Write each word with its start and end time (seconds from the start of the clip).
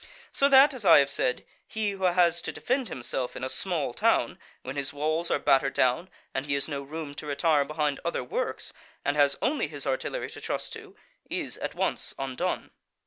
So 0.31 0.49
that, 0.49 0.73
as 0.73 0.83
I 0.83 0.97
have 0.97 1.11
said, 1.11 1.45
he 1.67 1.91
who 1.91 2.01
has 2.05 2.41
to 2.41 2.51
defend 2.51 2.89
himself 2.89 3.35
in 3.35 3.43
a 3.43 3.49
small 3.49 3.93
town, 3.93 4.39
when 4.63 4.75
his 4.75 4.91
walls 4.91 5.29
are 5.29 5.37
battered 5.37 5.75
down 5.75 6.09
and 6.33 6.47
he 6.47 6.55
has 6.55 6.67
no 6.67 6.81
room 6.81 7.13
to 7.13 7.27
retire 7.27 7.63
behind 7.65 7.99
other 8.03 8.23
works, 8.23 8.73
and 9.05 9.15
has 9.15 9.37
only 9.43 9.67
his 9.67 9.85
artillery 9.85 10.31
to 10.31 10.41
trust 10.41 10.73
to, 10.73 10.95
is 11.29 11.55
at 11.57 11.75
once 11.75 12.15
undone. 12.17 12.71